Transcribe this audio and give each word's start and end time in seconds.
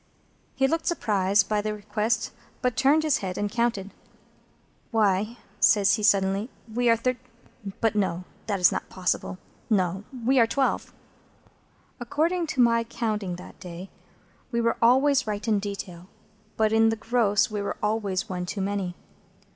He 0.55 0.67
looked 0.67 0.87
surprised 0.87 1.47
by 1.47 1.61
the 1.61 1.75
request, 1.75 2.31
but 2.63 2.75
turned 2.75 3.03
his 3.03 3.19
head 3.19 3.37
and 3.37 3.51
counted. 3.51 3.91
"Why," 4.89 5.37
says 5.59 5.93
he, 5.93 6.01
suddenly, 6.01 6.49
"we 6.73 6.89
are 6.89 6.95
Thirt—; 6.97 7.17
but 7.81 7.93
no, 7.93 8.23
it's 8.49 8.71
not 8.71 8.89
possible. 8.89 9.37
No. 9.69 10.03
We 10.25 10.39
are 10.39 10.47
twelve." 10.47 10.91
According 11.99 12.47
to 12.47 12.61
my 12.61 12.83
counting 12.83 13.35
that 13.35 13.59
day, 13.59 13.91
we 14.51 14.59
were 14.59 14.77
always 14.81 15.27
right 15.27 15.47
in 15.47 15.59
detail, 15.59 16.07
but 16.57 16.73
in 16.73 16.89
the 16.89 16.95
gross 16.95 17.51
we 17.51 17.61
were 17.61 17.77
always 17.83 18.27
one 18.27 18.47
too 18.47 18.59
many. 18.61 18.95